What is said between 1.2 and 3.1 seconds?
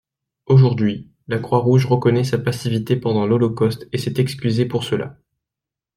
la Croix-Rouge reconnaît sa passivité